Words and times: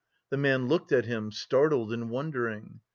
The 0.31 0.37
man 0.37 0.67
looked 0.67 0.91
at 0.91 1.05
him, 1.05 1.31
startled 1.31 1.93
and 1.93 2.09
wondering. 2.09 2.79